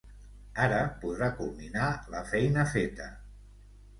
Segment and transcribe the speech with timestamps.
[0.67, 3.11] Ara podrà culminar la feina feta.